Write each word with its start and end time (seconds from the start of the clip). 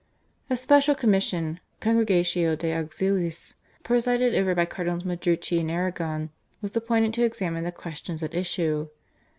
A 0.49 0.57
special 0.57 0.95
commission 0.95 1.59
(/Congregatio 1.79 2.57
de 2.57 2.71
Auxiliis/), 2.71 3.53
presided 3.83 4.33
over 4.33 4.55
by 4.55 4.65
Cardinals 4.65 5.03
Madrucci 5.03 5.59
and 5.59 5.69
Arrigone, 5.69 6.29
was 6.59 6.75
appointed 6.75 7.13
to 7.13 7.23
examine 7.23 7.65
the 7.65 7.71
questions 7.71 8.23
at 8.23 8.33
issue. 8.33 8.87